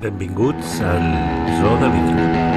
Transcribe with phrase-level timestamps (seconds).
[0.00, 1.04] Benvinguts al
[1.60, 2.49] Zoo de Vidre.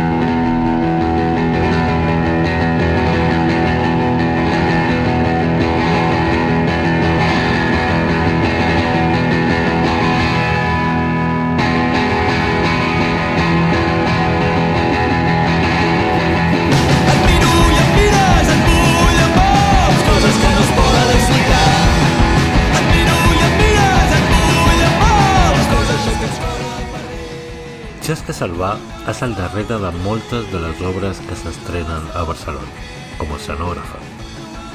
[28.43, 28.73] Salvà
[29.07, 32.81] és al darrere de moltes de les obres que s'estrenen a Barcelona,
[33.15, 34.01] com a escenògrafa,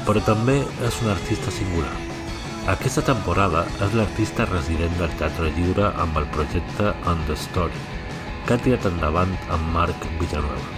[0.07, 0.55] però també
[0.87, 1.91] és un artista singular.
[2.73, 7.85] Aquesta temporada és l'artista resident del Teatre Lliure amb el projecte On the Story,
[8.47, 10.73] que ha tirat endavant amb Marc Villanueva.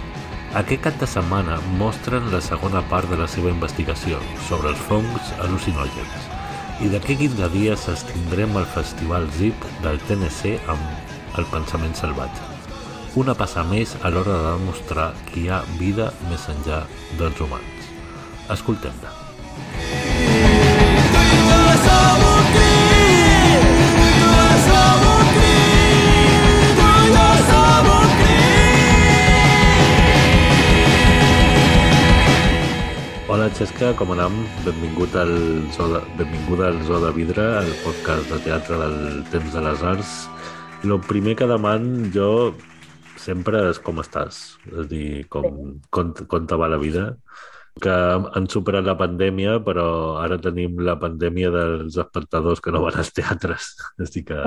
[0.60, 4.20] Aquest cap de setmana mostren la segona part de la seva investigació
[4.50, 6.32] sobre els fongs al·lucinògens
[6.84, 12.51] i d'aquí 15 dies estindrem al Festival ZIP del TNC amb El pensament salvatge.
[13.12, 16.78] Una passa més a l'hora de demostrar que hi ha vida més enllà
[17.18, 17.90] dels humans.
[18.54, 19.10] Escoltem-la.
[33.28, 34.40] Hola Xesca, com anem?
[34.64, 35.36] Benvingut al
[35.76, 39.88] Zoo de, benvinguda al Zoo de Vidre, el podcast de teatre del Temps de les
[39.92, 40.18] Arts.
[40.80, 42.54] El primer que deman jo
[43.22, 45.44] sempre és com estàs, és a dir, com,
[45.94, 47.04] com, com te va la vida.
[47.82, 47.94] Que
[48.36, 49.86] han superat la pandèmia, però
[50.20, 53.70] ara tenim la pandèmia dels espectadors que no van als teatres.
[53.96, 54.38] És a dir que...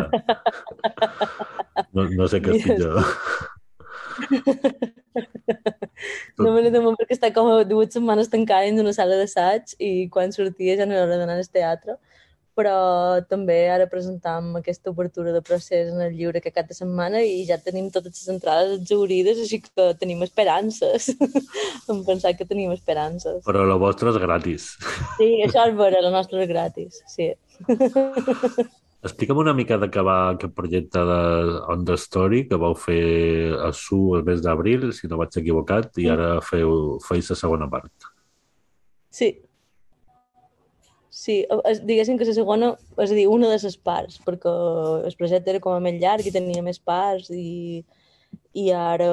[1.95, 3.01] No, no sé què és pitjor.
[6.39, 10.33] No me molt perquè està com dues setmanes tancada dins una sala d'assaig i quan
[10.35, 11.93] sortia ja no era d'anar al teatre
[12.55, 17.21] però també ara presentam aquesta obertura de procés en el lliure que cap de setmana
[17.23, 21.11] i ja tenim totes les entrades exaurides, així que tenim esperances.
[21.91, 23.43] em pensar que tenim esperances.
[23.45, 24.71] Però la vostra és gratis.
[25.19, 27.33] Sí, això és vera, la nostra és gratis, sí.
[29.05, 31.19] Explica'm una mica de què va aquest projecte de
[31.69, 35.91] On the Story que vau fer a Su el mes d'abril, si no vaig equivocat,
[36.01, 38.07] i ara feu, feis la segona part.
[39.13, 39.29] Sí.
[41.15, 44.51] Sí, es, diguéssim que la segona, és a dir, una de les parts, perquè
[45.07, 47.85] el projecte era com a més llarg i tenia més parts i,
[48.59, 49.07] i ara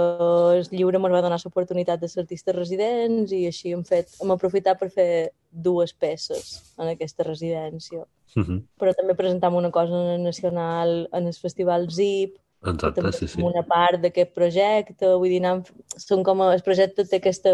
[0.56, 4.34] el lliure ens va donar l'oportunitat de ser artistes residents i així hem, fet, hem
[4.34, 5.30] aprofitat per fer
[5.68, 8.02] dues peces en aquesta residència.
[8.34, 8.58] Uh -huh.
[8.82, 12.34] Però també presentam una cosa nacional en el Festival ZIP,
[12.66, 13.42] Exacte, també sí, és sí.
[13.42, 15.62] una part d'aquest projecte, vull dir, anem,
[15.96, 17.50] són com a, el projecte té aquesta,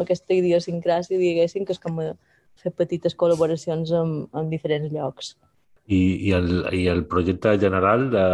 [0.00, 2.14] aquesta idiosincràsia, diguéssim, que és com a
[2.62, 5.34] fer petites col·laboracions amb, amb diferents llocs.
[5.90, 8.26] I, i, el, I el projecte general de...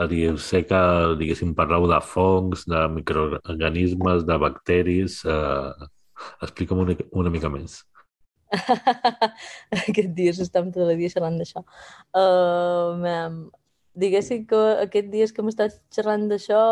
[0.00, 0.78] A dir, sé que,
[1.20, 5.22] diguéssim, parleu de fongs, de microorganismes, de bacteris...
[5.28, 5.88] Eh,
[6.44, 7.80] explica'm una, una mica més.
[9.80, 11.62] aquest dia s'estem tot el dia xerrant d'això.
[12.16, 13.48] Uh,
[14.00, 16.62] diguéssim que aquest dies que hem estat xerrant d'això,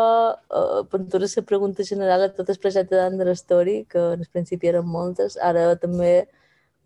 [0.59, 4.87] uh, Pintura la pregunta general a tot el projecte d'Under Story, que en principi eren
[4.87, 6.13] moltes, ara també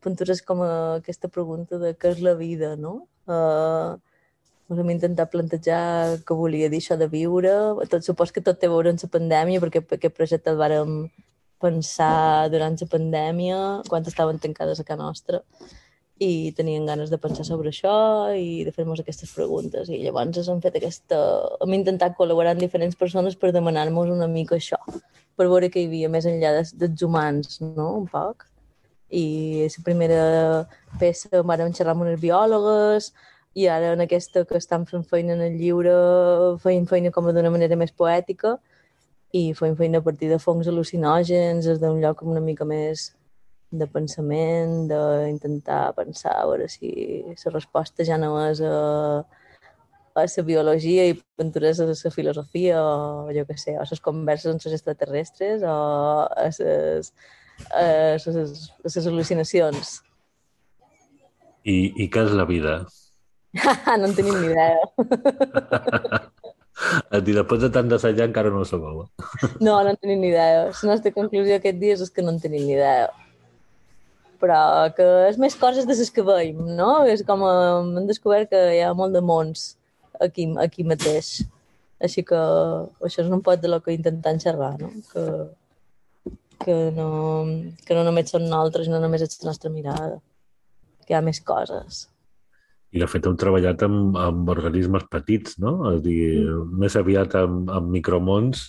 [0.05, 3.07] És com a aquesta pregunta de què és la vida, no?
[3.27, 3.95] Uh,
[4.67, 7.53] vam intentar plantejar què volia dir això de viure.
[7.89, 11.07] Tot, supos que tot té a veure amb la pandèmia, perquè aquest projecte el vàrem
[11.63, 15.41] pensar durant la pandèmia, quan estaven tancades a casa nostra,
[16.19, 17.93] i tenien ganes de pensar sobre això
[18.35, 19.89] i de fer-nos aquestes preguntes.
[19.89, 21.19] I llavors hem fet aquesta...
[21.63, 24.79] Hem intentat col·laborar amb diferents persones per demanar-nos una mica això,
[25.35, 28.47] per veure què hi havia més enllà dels, dels humans, no?, un poc.
[29.13, 30.21] I la primera
[30.99, 33.11] peça vam xerrar amb unes biòlogues,
[33.53, 35.93] i ara en aquesta que estan fent feina en el lliure,
[36.63, 38.57] feien feina com d'una manera més poètica,
[39.33, 43.11] i feien feina a partir de fongs al·lucinògens, des d'un lloc una mica més
[43.73, 46.91] de pensament, d'intentar pensar a veure si
[47.29, 48.73] la resposta ja no és a,
[50.13, 54.53] a la biologia i pintures a la filosofia o jo què sé, o les converses
[54.53, 55.77] amb els extraterrestres o
[56.25, 57.13] a les,
[57.71, 57.83] a
[58.17, 59.95] les, les al·lucinacions.
[61.63, 62.81] I, I què és la vida?
[63.99, 64.79] no en tenim ni idea.
[67.13, 69.03] A dir, després de tant d'assajar encara no ho sabeu.
[69.05, 69.49] eh?
[69.61, 70.63] No, no en tenim ni idea.
[70.71, 73.11] La nostra conclusió aquest dia és que no en tenim ni idea.
[74.41, 74.57] Però
[74.97, 77.05] que és més coses de les que veiem, no?
[77.07, 77.53] És com a,
[77.85, 79.75] hem descobert que hi ha molt de mons
[80.19, 81.43] aquí, aquí mateix.
[82.03, 82.41] Així que
[83.05, 84.89] això és un pot de lo que intentem xerrar, no?
[85.13, 85.27] Que,
[86.65, 87.09] que, no,
[87.85, 90.19] que no només són nosaltres, no només és la nostra mirada,
[91.03, 92.07] que hi ha més coses.
[92.93, 95.75] I de fet heu treballat amb, amb organismes petits, no?
[95.91, 96.23] És a dir,
[96.83, 98.67] més aviat amb, amb micromons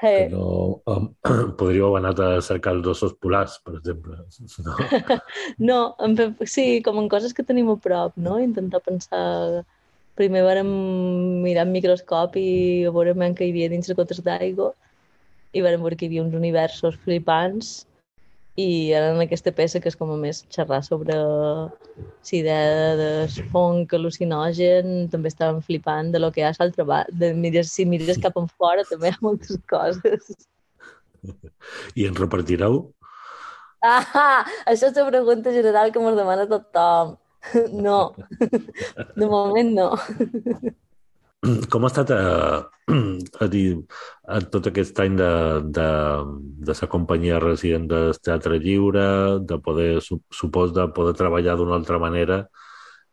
[0.00, 0.80] que Eh, no...
[0.88, 1.12] Amb,
[1.60, 4.16] podríeu haver anat a cercar els ossos polars, per exemple.
[4.64, 4.76] No?
[5.70, 6.16] No, en
[6.48, 8.38] sí, com en coses que tenim a prop, no?
[8.40, 9.66] Intentar pensar...
[10.18, 10.68] Primer vàrem
[11.40, 12.42] mirar amb microscopi
[12.84, 14.72] a veure men què hi havia dins les gotes d'aigua
[15.52, 17.70] i vàrem veure que hi havia uns universos flipants
[18.60, 23.48] i ara en aquesta peça que és com a més xerrar sobre la idea del
[23.52, 27.16] fong al·lucinogen també estàvem flipant de lo que hi ha a l'altra banda.
[27.22, 30.34] De, mires, si mires cap en fora també hi ha moltes coses.
[31.96, 32.82] I ens repartireu?
[33.80, 37.16] Ah, això és la pregunta general que ens demana tothom.
[37.72, 38.12] No,
[39.16, 39.86] de moment no.
[41.72, 42.22] Com ha estat a,
[43.44, 43.78] a dir,
[44.28, 45.30] a tot aquest any de,
[45.76, 45.88] de,
[46.68, 49.06] de la companyia resident del Teatre Lliure,
[49.40, 52.42] de poder, su- supos de poder treballar d'una altra manera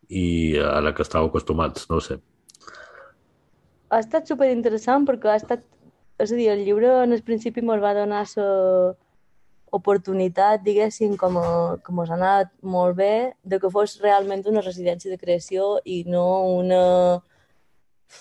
[0.09, 2.19] i a la que estàveu acostumats, no sé.
[3.87, 5.63] Ha estat super interessant perquè ha estat...
[6.17, 8.47] És a dir, el llibre en el principi ens va donar la
[9.77, 11.49] oportunitat, diguéssim, com, a,
[11.85, 16.01] com us ha anat molt bé, de que fos realment una residència de creació i
[16.09, 16.25] no
[16.57, 16.81] una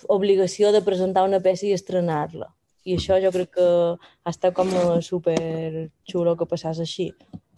[0.09, 2.53] obligació de presentar una peça i estrenar-la.
[2.87, 7.09] I això jo crec que ha estat com a super xulo que passés així.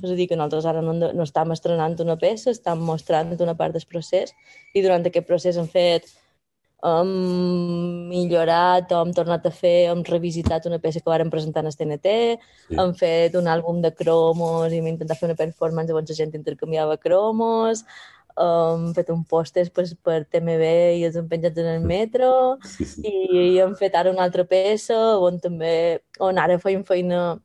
[0.02, 3.56] És a dir, que nosaltres ara no, no estem estrenant una peça, estem mostrant una
[3.58, 4.32] part del procés
[4.72, 6.08] i durant aquest procés hem fet
[6.86, 7.08] hem
[8.08, 12.38] millorat, hem tornat a fer, hem revisitat una peça que vàrem presentar en el TNT,
[12.68, 12.76] Sí.
[12.78, 16.34] hem fet un àlbum de cromos i hem intentat fer una performance on la gent
[16.34, 17.84] intercanviava cromos,
[18.38, 20.68] hem fet un pòster per, per TMB
[20.98, 22.30] i els hem penjat en el metro,
[22.64, 23.02] Sí, sí.
[23.04, 27.38] i hem fet ara una altra peça on també, on ara feim feina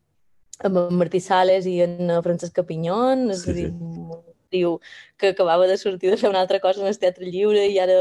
[0.64, 3.74] amb en Martí Sales i en eh, Francesc Capinyon, és Sí, a dir, sí.
[3.74, 4.22] un
[4.54, 4.76] tio
[5.18, 7.98] que acabava de sortir de fer una altra cosa en el Teatre Lliure i ara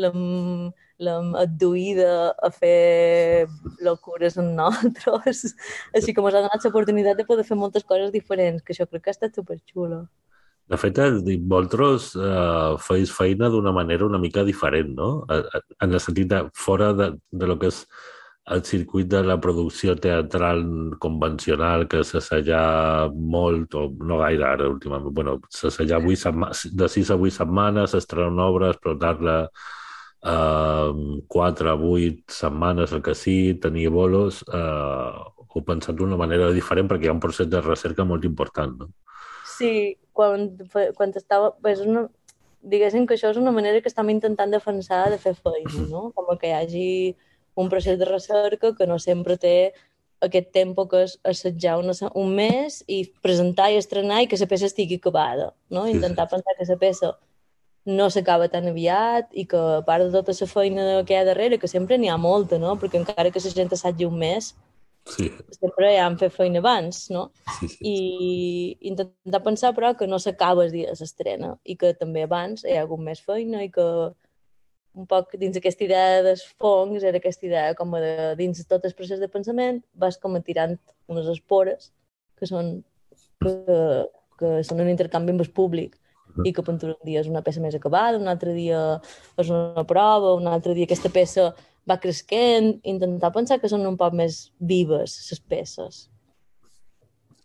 [0.00, 3.48] l'hem adduïda a fer
[3.80, 5.54] locures amb nosaltres.
[5.96, 9.02] Així que ens ha donat l'oportunitat de poder fer moltes coses diferents, que això crec
[9.04, 10.04] que ha estat superxulo.
[10.70, 15.08] De fet, és dir, vosaltres eh, feis feina d'una manera una mica diferent, no?
[15.28, 17.80] A- a- En el sentit de fora de, de lo que és
[18.54, 20.62] el circuit de la producció teatral
[21.02, 22.60] convencional que s'assaja
[23.14, 26.50] molt, o no gaire ara últimament, bueno, setma-
[26.82, 29.36] de sis a vuit setmanes, estrenar una obra, explotar-la
[30.22, 30.92] eh,
[31.28, 35.12] quatre, vuit setmanes, el que sigui, tenir bolos, eh,
[35.52, 38.90] ho pensat d'una manera diferent perquè hi ha un procés de recerca molt important, no?
[39.44, 40.48] Sí, quan,
[40.98, 41.54] quan estava...
[41.72, 42.06] És una,
[42.60, 46.10] diguéssim que això és una manera que estem intentant defensar de fer feina, no?
[46.16, 46.90] Com que hi hagi
[47.60, 49.72] un procés de recerca que no sempre té
[50.20, 54.48] aquest tempo que és assetjar una, un mes i presentar i estrenar i que la
[54.50, 55.86] peça estigui acabada, no?
[55.86, 55.98] Sí, sí.
[55.98, 57.14] Intentar pensar que la peça
[57.88, 61.24] no s'acaba tan aviat i que a part de tota la feina que hi ha
[61.24, 62.76] darrere, que sempre n'hi ha molta, no?
[62.76, 64.52] Perquè encara que la gent assagi un mes,
[65.10, 67.28] Sí, sempre ja han fet feina abans, no?
[67.58, 67.78] sí, sí.
[67.82, 72.64] i intentar pensar però que no s'acaba el dia de l'estrena i que també abans
[72.64, 73.86] hi ha hagut més feina i que
[75.00, 78.94] un poc dins aquesta idea dels fongs era aquesta idea com de dins tot el
[78.98, 80.78] procés de pensament vas com a tirant
[81.10, 81.92] unes espores
[82.38, 82.80] que són
[83.42, 83.54] que,
[84.40, 85.96] que són un intercanvi amb el públic
[86.44, 89.00] i que un dia és una peça més acabada, un altre dia
[89.40, 91.50] és una prova, un altre dia aquesta peça
[91.88, 96.00] va cresquent, intentar pensar que són un poc més vives les peces.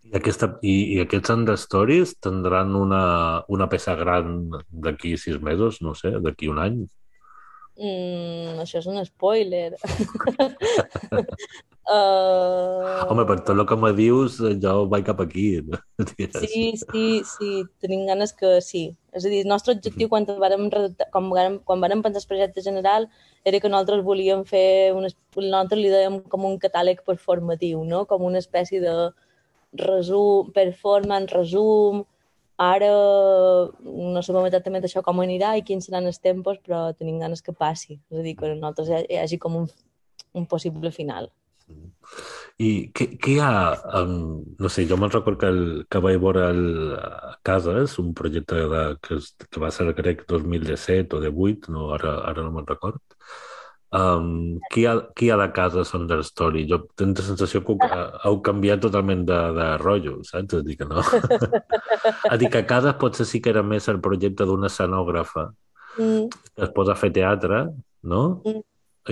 [0.05, 3.05] I, aquesta, i, i aquests Under Stories tindran una,
[3.49, 4.37] una peça gran
[4.69, 6.83] d'aquí sis mesos, no sé, d'aquí un any?
[7.75, 9.75] Mm, això és un spoiler.
[11.91, 13.03] uh...
[13.11, 15.59] Home, per tot el que me dius, jo vaig cap aquí.
[15.65, 15.81] no?
[16.45, 17.51] Sí, sí, sí,
[17.83, 18.85] tenim ganes que sí.
[19.15, 20.69] És a dir, el nostre objectiu quan vàrem,
[21.11, 23.09] quan vàrem, quan vàrem pensar el projecte general
[23.43, 28.05] era que nosaltres volíem fer, un, nosaltres li dèiem com un catàleg performatiu, no?
[28.09, 28.95] com una espècie de
[29.75, 32.05] resum, performance, resum,
[32.61, 32.89] ara
[33.83, 37.55] no sabem exactament això com anirà i quins seran els tempos, però tenim ganes que
[37.55, 37.99] passi.
[38.11, 39.67] És a dir, que nosaltres hi, hagi com un,
[40.33, 41.31] un possible final.
[42.61, 43.51] I què, què hi ha?
[43.99, 46.61] Um, no sé, jo me'n recordo que, el, que vaig veure el,
[47.45, 49.17] Cases, un projecte de, que,
[49.49, 53.01] que va ser, crec, 2017 o 18, no, ara, ara no me'n record.
[53.95, 56.65] Um, qui, ha, qui ha de Cases Under Story?
[56.67, 60.57] Jo tinc la sensació que heu, canviat totalment de, de rotllo, saps?
[60.57, 61.03] És a dir, que no.
[62.31, 65.51] a dir, que Cases potser sí que era més el projecte d'una escenògrafa
[65.97, 67.65] Mm, que es posa a fer teatre,
[68.03, 68.23] no?
[68.43, 68.63] Mm.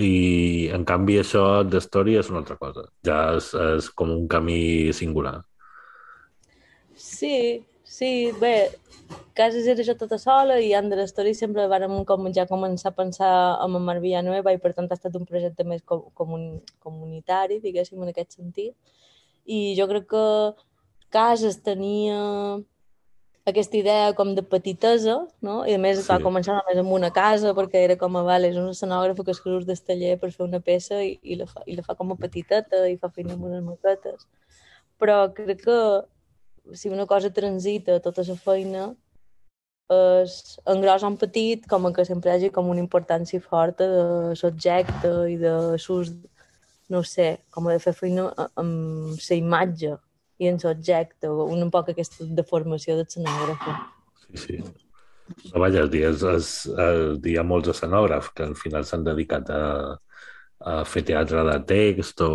[0.04, 2.88] I en canvi això de Story és una altra cosa.
[3.06, 5.36] Ja és, és com un camí singular.
[6.98, 7.62] Sí,
[7.94, 8.54] sí, bé,
[9.36, 13.30] quasi era jo tota sola i Under Story sempre vàrem com ja començar a pensar
[13.62, 16.46] amb en Marc Villanueva i per tant ha estat un projecte més com, comun,
[16.82, 18.74] comunitari, diguéssim, en aquest sentit.
[19.46, 20.28] I jo crec que
[21.14, 22.18] Cases tenia
[23.46, 25.60] aquesta idea com de petitesa, no?
[25.68, 26.08] I a més Sí.
[26.08, 29.30] va començar només amb una casa perquè era com a, vale, és una escenògrafa que
[29.30, 32.10] es del taller per fer una peça i, i, la fa, i la fa com
[32.12, 34.26] a petiteta i fa feina amb unes maquetes.
[34.98, 35.78] Però crec que
[36.72, 38.84] si una cosa transita tota la feina
[39.94, 43.84] és en gros o en petit com que sempre hi hagi com una importància forta
[43.84, 46.14] de subjecte i de sus,
[46.88, 49.98] no sé, com de fer feina amb la imatge
[50.40, 53.76] i en l'objecte, un poc aquesta deformació de l'escenògrafa.
[54.24, 54.56] Sí, sí.
[55.44, 56.48] Però vaja, és, és,
[57.22, 59.60] dia hi ha molts escenògrafs que al final s'han dedicat a,
[60.64, 62.30] a fer teatre de text o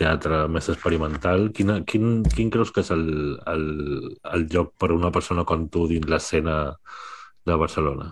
[0.00, 1.50] teatre més experimental.
[1.56, 3.04] Quina, quin, quin creus que és el,
[3.52, 3.66] el,
[4.32, 6.56] el lloc per a una persona com tu dins l'escena
[7.44, 8.08] de Barcelona?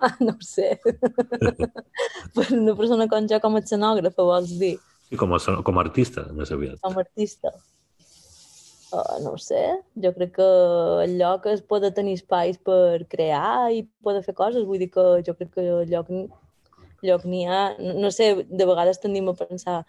[0.00, 0.72] Ah, no ho sé.
[2.34, 4.74] per una persona com jo, com a escenògrafa, vols dir?
[5.10, 6.80] I com a, com a artista, més aviat.
[6.82, 7.54] Com a artista.
[8.90, 9.62] Uh, no ho sé,
[10.02, 10.46] jo crec que
[11.04, 15.04] el lloc es pot tenir espais per crear i poder fer coses, vull dir que
[15.26, 16.10] jo crec que el lloc,
[17.06, 19.84] lloc n'hi ha, no, no sé, de vegades tendim a pensar,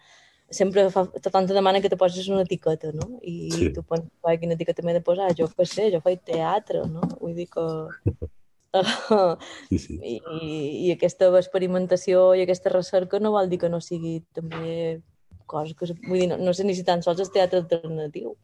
[0.52, 3.18] sempre fa, tothom te demana que te posis una etiqueta, no?
[3.22, 3.70] I Sí.
[3.72, 5.30] tu penses, "Uai, quina etiqueta m'he de posar?
[5.38, 7.00] Jo què sé, jo faig teatre, no?
[7.20, 7.66] Vull dir que...
[9.70, 9.98] Sí, sí.
[10.00, 10.20] I,
[10.88, 15.02] i aquesta experimentació i aquesta recerca no vol dir que no sigui també
[15.46, 15.86] coses que...
[16.08, 18.36] Vull dir, no, no sé ni si tan sols és teatre alternatiu,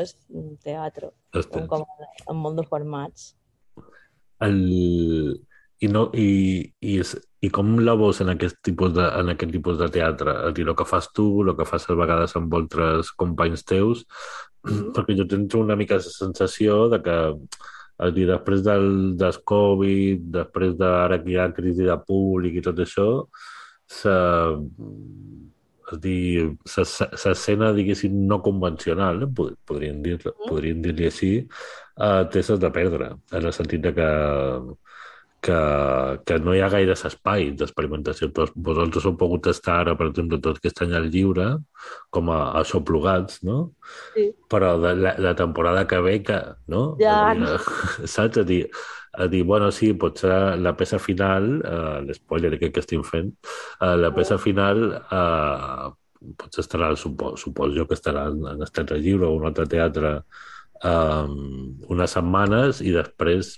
[0.00, 1.60] és un teatre Este.
[1.60, 1.84] amb, com,
[2.26, 3.34] amb molt de formats.
[4.40, 4.58] El...
[5.80, 7.14] I, no, i, i, és,
[7.46, 10.32] I com la veus en aquest tipus de, en aquest tipus de teatre?
[10.40, 13.62] És a dir, el que fas tu, el que fas a vegades amb altres companys
[13.68, 14.04] teus,
[14.96, 17.18] perquè jo tinc una mica la sensació de que
[17.98, 22.58] és a dir, després del, del Covid, després d'ara que hi ha crisi de públic
[22.60, 23.08] i tot això,
[23.90, 24.12] se,
[25.88, 26.44] és a dir,
[27.24, 31.30] l'escena, diguéssim, no convencional, eh, pod- podríem dir-li podríem dir així,
[31.98, 34.08] eh, té ses de perdre, en el sentit de que
[35.42, 35.58] que,
[36.26, 38.28] que no hi ha gaires espais d'experimentació.
[38.36, 41.48] Vos- Vosaltres heu pogut estar ara, per exemple, tot aquest any al lliure,
[42.14, 43.58] com a, a soplugats, no?
[44.14, 44.28] Sí.
[44.50, 46.38] Però de la, la temporada que ve, que,
[46.74, 46.82] no?
[47.00, 47.52] Ja, dir,
[48.16, 48.42] saps?
[48.42, 48.64] A dir,
[49.18, 53.32] a dir, bueno, sí, potser la peça final, eh, l'espoiler que, que estic fent,
[53.80, 55.88] eh, la peça final eh,
[56.38, 59.66] potser estarà, supo, suposo jo que estarà en, en el teatre lliure o un altre
[59.70, 60.16] teatre
[60.84, 61.26] eh,
[61.94, 63.56] unes setmanes i després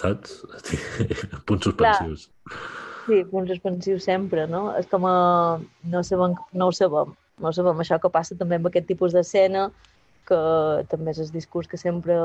[0.00, 0.40] saps?
[1.46, 2.28] Punts suspensius.
[3.04, 4.70] Sí, punts suspensius sempre, no?
[4.78, 5.16] És com a...
[5.92, 7.12] No, sabem, no ho sabem.
[7.42, 7.82] No ho sabem.
[7.82, 9.66] Això que passa també amb aquest tipus d'escena,
[10.24, 10.40] que
[10.88, 12.16] també és el discurs que sempre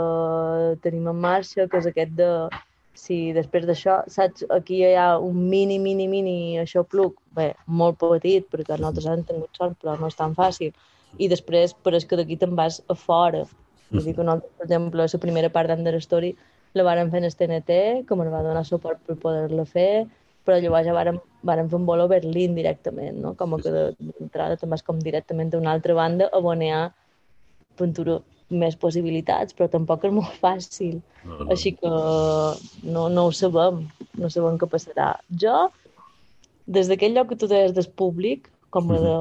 [0.86, 2.30] tenim en marxa, que és aquest de
[3.00, 8.48] si després d'això, saps, aquí hi ha un mini, mini, mini aixopluc, bé, molt petit,
[8.52, 10.74] perquè nosaltres hem tingut sort, però no és tan fàcil,
[11.18, 13.46] i després pareix que d'aquí te'n vas a fora.
[13.90, 16.34] Vull dir que nosaltres, per exemple, la primera part d'Under Story
[16.74, 20.06] la vàrem fer en el TNT, que ens va donar suport per poder-la fer,
[20.46, 23.34] però llavors ja vàrem, vàrem fer un vol a Berlín directament, no?
[23.36, 26.70] Com que de- d'entrada te'n vas com directament a una altra banda a on hi
[26.72, 26.94] ha
[27.78, 31.02] pintura més possibilitats, però tampoc és molt fàcil.
[31.26, 31.50] No, no.
[31.52, 33.84] Així que no, no ho sabem,
[34.18, 35.12] no sabem què passarà.
[35.30, 35.70] Jo,
[36.66, 39.16] des d'aquell lloc que tu deies del públic, com a de,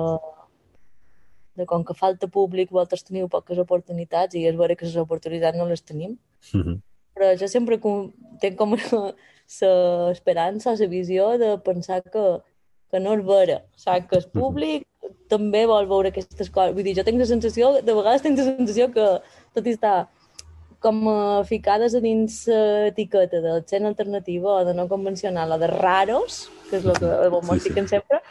[1.56, 5.58] de com que falta públic, vosaltres teniu poques oportunitats i és vera que les oportunitats
[5.58, 6.16] no les tenim,
[6.54, 6.80] Mhm.
[7.18, 12.26] Però jo sempre com, tenc com l'esperança, la visió de pensar que,
[12.92, 14.06] que no és vera, saps?
[14.10, 14.86] Que el públic
[15.28, 16.76] també vol veure aquestes coses.
[16.76, 19.06] Vull dir, jo tinc la sensació, de vegades tinc la sensació que
[19.56, 19.96] tot i estar
[20.84, 25.68] com eh, ficades a dins l'etiqueta de l'escena alternativa o de no convencional o de
[25.72, 27.74] raros, que és el que el sí, sí.
[27.74, 27.86] sí.
[27.96, 28.22] sempre,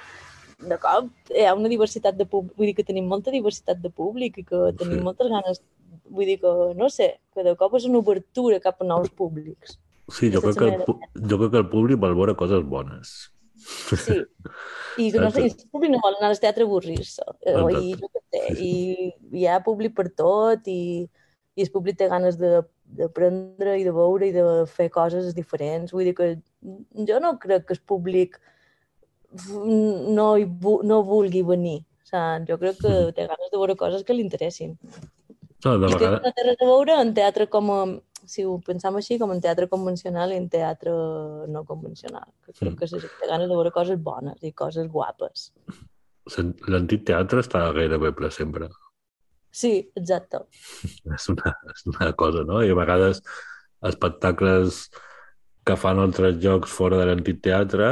[0.57, 3.91] de cop hi ha una diversitat de públic, vull dir que tenim molta diversitat de
[3.93, 5.03] públic i que tenim Sí.
[5.05, 5.61] moltes ganes,
[6.09, 9.77] vull dir que, no sé, que de cop és una obertura cap a nous públics.
[10.07, 10.85] Sí, jo crec, que el,
[11.29, 13.17] jo crec que el públic vol veure coses bones.
[13.57, 14.21] Sí.
[15.01, 17.25] I que no sé, el públic no vol anar al teatre a avorrir-se.
[17.43, 17.55] Eh.
[17.81, 21.05] I, jo què sé, i hi ha públic per tot i,
[21.57, 22.61] i el públic té ganes de
[22.97, 25.91] d'aprendre i de veure i de fer coses diferents.
[25.91, 26.29] Vull dir que
[27.09, 28.37] jo no crec que el públic
[29.43, 30.47] no, hi
[30.91, 31.81] no vulgui venir.
[32.07, 32.47] Saps?
[32.47, 34.77] Jo crec que té ganes de veure coses que li interessin.
[35.65, 36.21] No, de vegades...
[36.23, 37.77] no té res a veure en teatre com a,
[38.29, 40.91] si ho pensam així, com en teatre convencional i en teatre
[41.49, 42.27] no convencional.
[42.45, 42.77] Que crec Mm.
[42.77, 45.51] que la gent té ganes de veure coses bones i coses guapes.
[46.67, 48.67] L'antic teatre està gairebé ple sempre.
[49.51, 50.43] Sí, exacte.
[51.17, 52.61] És una, és una cosa, no?
[52.61, 53.23] I a vegades
[53.87, 54.89] espectacles
[55.67, 57.87] que fan altres jocs fora de l'antic teatre,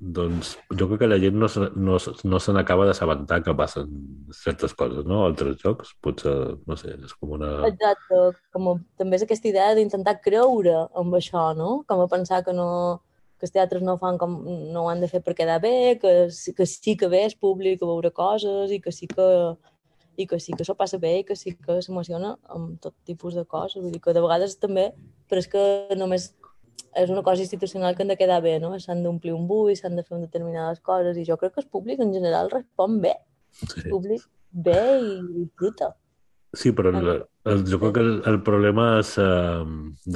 [0.00, 1.98] doncs jo crec que la gent no, no,
[2.32, 3.90] no se n'acaba d'assabentar que passen
[4.32, 5.26] certes coses, no?
[5.26, 6.32] Altres jocs, potser,
[6.66, 7.50] no sé, és com una...
[7.68, 8.20] Exacte,
[8.56, 11.82] com a, també és aquesta idea d'intentar creure amb això, no?
[11.88, 12.70] Com a pensar que no
[13.40, 16.12] que els teatres no, fan com, no ho han de fer per quedar bé, que,
[16.28, 19.28] que sí que ve el públic a veure coses i que sí que,
[20.20, 23.38] i que sí que s'ho passa bé i que sí que s'emociona amb tot tipus
[23.38, 23.80] de coses.
[23.80, 24.90] Vull dir que de vegades també,
[25.28, 25.64] però és que
[25.96, 26.34] només
[26.96, 28.72] és una cosa institucional que han de quedar bé, no?
[28.78, 32.00] S'han d'omplir un buit, s'han de fer determinades coses i jo crec que el públic
[32.00, 33.14] en general respon bé.
[33.50, 33.82] Sí.
[33.84, 35.94] El públic bé i disfruta.
[36.52, 37.10] Sí, però el,
[37.46, 39.62] el, jo crec que el, el problema és, eh,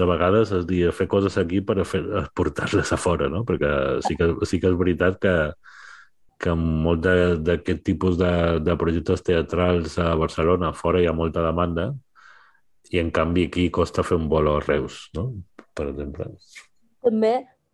[0.00, 1.78] de vegades, és dir, fer coses aquí per
[2.34, 3.44] portar-les a fora, no?
[3.46, 3.70] Perquè
[4.02, 5.34] sí que, sí que és veritat que,
[6.42, 7.06] que molt
[7.46, 8.32] d'aquest tipus de,
[8.66, 11.92] de projectes teatrals a Barcelona, a fora hi ha molta demanda,
[12.90, 15.30] i en canvi aquí costa fer un vol a Reus, no?
[15.74, 16.26] Per exemple.
[17.04, 17.32] També,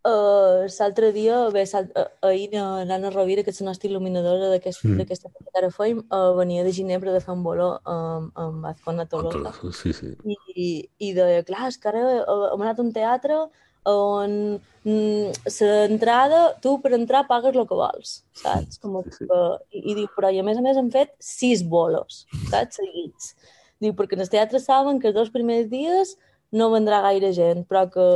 [0.08, 4.52] uh, l'altre dia, bé, eh, ahir na- l'Anna Rovira, que és la nostra il·luminadora Mm.
[4.54, 5.44] d'aquesta mm.
[5.44, 9.52] que ara fem, uh, venia de Ginebra de fer un voló amb, amb Azcona Tolosa.
[9.72, 10.14] Sí, sí.
[10.56, 13.36] I, i deia, clar, és que ara eh, hem anat a un teatre
[13.84, 18.78] on mm, l'entrada, tu per entrar pagues el que vols, saps?
[18.80, 19.26] Com Sí, sí.
[19.26, 19.40] que,
[19.72, 22.76] i, I diu, però i a més a més han fet sis bolos, saps?
[22.80, 23.34] Seguits.
[23.80, 26.16] Diu, perquè en el teatre saben que els dos primers dies
[26.52, 28.06] no vendrà gaire gent, però que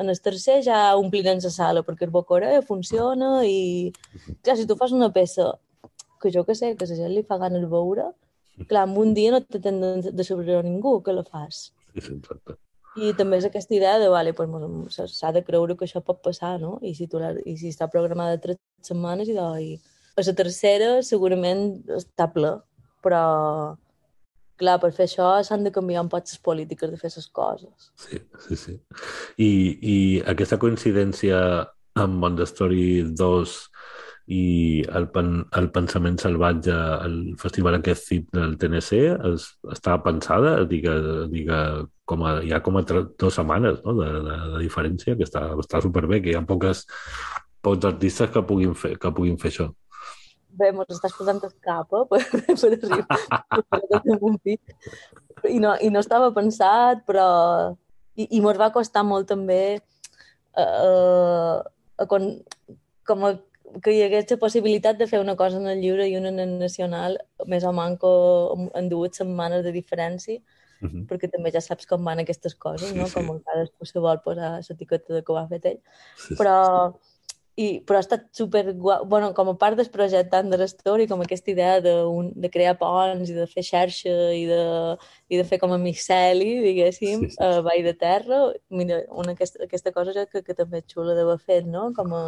[0.00, 3.92] en el tercer ja ompliran la sala, perquè el Bocoré funciona i...
[4.42, 5.52] Clar, si tu fas una peça
[6.20, 8.10] que jo que sé, que la gent li fa ganes veure,
[8.68, 11.70] clar, en un dia no te ten de, de sobreviure ningú que la fas.
[11.94, 12.56] sí, sí exacte.
[12.98, 16.56] I també és aquesta idea de, vale, pues, s'ha de creure que això pot passar,
[16.58, 16.78] no?
[16.82, 19.76] I si, tu la, i si està programada tres setmanes, i, de, i
[20.18, 22.56] a la tercera segurament està ple,
[23.04, 23.22] però
[24.60, 27.90] clar, per fer això s'han de canviar un poc les polítiques de fer les coses.
[28.04, 28.76] Sí, sí, sí.
[29.38, 29.50] I,
[29.94, 29.96] i
[30.34, 31.40] aquesta coincidència
[32.00, 33.56] amb Montessori 2
[34.30, 36.74] i el, pen, el pensament salvatge,
[37.06, 39.00] el festival aquest CIP del TNC,
[39.32, 40.94] es, està pensada, diga,
[41.32, 41.58] diga,
[42.06, 43.96] com a, hi ha com a dues setmanes no?
[43.98, 46.84] de, de, de diferència, que està, està superbé, que hi ha poques,
[47.64, 49.70] pocs artistes que puguin fer, que puguin fer això.
[50.60, 53.18] Bé, mos estàs posant el cap, eh, per, per arribar.
[55.48, 57.28] I no, I no estava pensat, però...
[58.20, 61.56] I, i mos va costar molt també eh,
[62.02, 62.26] a, con,
[63.08, 63.30] com a,
[63.80, 66.42] que hi hagués la possibilitat de fer una cosa en el lliure i una en
[66.42, 67.16] el nacional,
[67.48, 68.10] més o manco
[68.76, 70.42] en dues setmanes de diferència,
[70.80, 71.00] Uh -huh.
[71.08, 73.06] perquè també ja saps com van aquestes coses, Sí, no?
[73.06, 73.12] sí.
[73.12, 75.80] Com cadascú se vol posar l'etiqueta de que ho ha fet ell
[76.16, 76.36] Sí, sí.
[77.60, 79.02] I, però ha estat super guai.
[79.10, 82.76] Bueno, com a part del projecte Under Story, com aquesta idea de, un, de crear
[82.80, 84.62] ponts i de fer xarxa i de,
[85.28, 87.42] i de fer com a miceli, diguéssim, Sí, sí, sí.
[87.44, 88.40] a Vall de Terra.
[88.70, 91.90] Mira, una, aquesta, aquesta cosa crec que també és xula d'haver fet, no?
[91.96, 92.24] Com a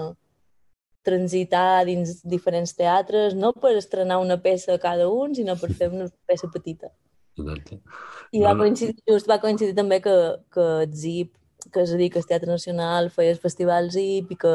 [1.03, 5.91] transitar dins diferents teatres, no per estrenar una peça a cada un, sinó per fer
[5.91, 6.93] una peça petita.
[7.39, 7.81] Exacte.
[8.37, 10.15] I va coincidir, just va coincidir també que,
[10.53, 11.33] que ZIP,
[11.71, 14.53] que és a dir, que el Teatre Nacional feia el Festival ZIP i que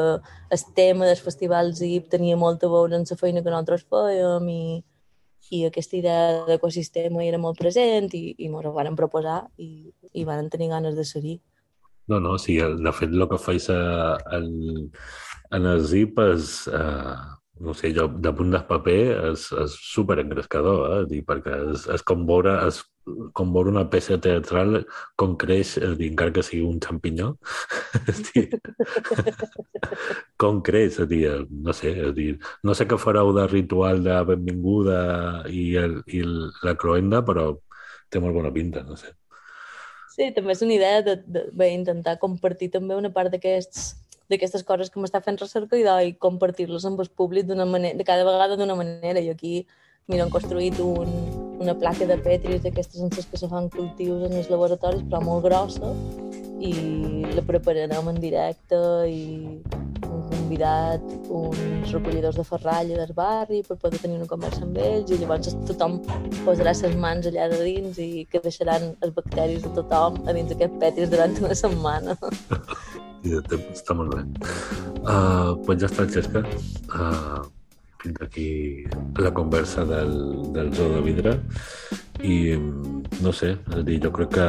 [0.56, 4.48] el tema del Festival ZIP tenia molt a veure amb la feina que nosaltres fèiem
[4.52, 4.62] i,
[5.50, 10.24] i aquesta idea d'ecosistema era molt present i, i ens ho van proposar i, i
[10.28, 11.38] van tenir ganes de seguir.
[12.08, 14.48] No, no, sí, de fet, el que feis a, el,
[15.52, 17.16] en el zip és, eh,
[17.60, 19.00] no sé, jo, de punt de paper
[19.32, 21.02] és, és super engrescador, eh?
[21.10, 22.80] Dir, perquè és, és com veure, és
[23.36, 24.82] com veure una peça teatral
[25.20, 27.30] com creix, és dir, encara que sigui un xampinyó,
[28.12, 28.44] és dir,
[30.40, 34.98] com creix, és dir, no sé, dir, no sé què fareu de ritual de benvinguda
[35.48, 36.24] i, el, i
[36.66, 37.50] la cloenda, però
[38.08, 39.14] té molt bona pinta, no sé.
[40.18, 43.92] Sí, també és una idea de, de, bé, intentar compartir també una part d'aquests
[44.30, 47.96] d'aquestes coses que m'està fent recerca i, de, i compartir-les amb el públic d'una manera,
[47.98, 49.20] de cada vegada d'una manera.
[49.20, 49.54] I aquí,
[50.08, 51.12] mira, han construït un,
[51.58, 55.22] una placa de Petris d'aquestes en les que se fan cultius en els laboratoris, però
[55.24, 55.94] molt grossa,
[56.58, 56.72] i
[57.34, 59.22] la prepararem en directe i
[60.08, 65.12] hem convidat uns recollidors de ferralla del barri per poder tenir una conversa amb ells
[65.12, 65.98] i llavors tothom
[66.44, 70.50] posarà les mans allà de dins i que deixaran els bacteris de tothom a dins
[70.50, 72.18] d'aquest Petris durant una setmana.
[73.28, 73.36] I
[73.74, 74.24] està molt bé.
[75.04, 76.42] Uh, pues ja està, Xesca.
[76.88, 77.44] Uh,
[78.02, 78.48] fins aquí
[79.18, 80.12] la conversa del,
[80.54, 81.34] del zoo de vidre.
[82.24, 82.56] I
[83.22, 84.46] no sé, és a dir, jo crec que,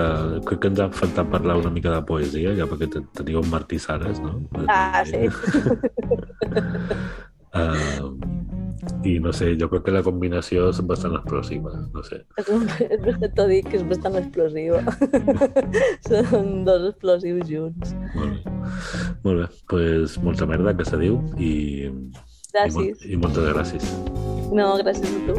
[0.47, 3.49] crec que ens ha faltat parlar una mica de poesia, ja perquè te- teniu en
[3.51, 4.39] Martí Sares, no?
[4.67, 5.27] Ah, sí.
[7.49, 8.08] Uh,
[9.07, 12.17] I no sé, jo crec que la combinació és bastant explosiva, no sé.
[12.41, 12.65] És un,
[13.37, 14.81] t'ho dic que és bastant explosiva.
[16.09, 17.93] Són dos explosius junts.
[18.15, 18.39] Molt bé.
[19.23, 21.53] Molt bé, pues molta merda que se diu i,
[21.87, 21.91] i,
[22.51, 22.75] Gràcies.
[22.75, 23.85] mol- i moltes gràcies.
[24.51, 25.35] No, gràcies a tu.